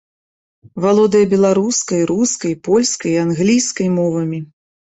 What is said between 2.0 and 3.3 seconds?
рускай, польскай і